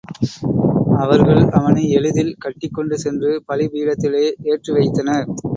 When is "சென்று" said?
2.99-3.43